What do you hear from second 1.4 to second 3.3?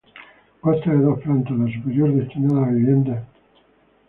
la superior destinada a vivienda.